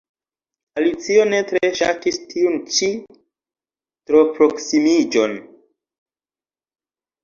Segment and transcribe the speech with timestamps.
[0.79, 5.41] Alicio ne tre ŝatis tiun ĉi troproksimiĝon.